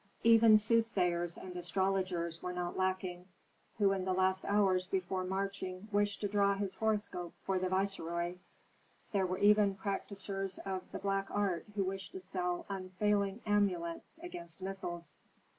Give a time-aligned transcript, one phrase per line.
[0.23, 3.27] Even soothsayers and astrologers were not lacking,
[3.77, 8.33] who in the last hours before marching wished to draw his horoscope for the viceroy;
[9.11, 14.59] there were even practisers of the black art who wished to sell unfailing amulets against
[14.59, 15.19] missiles.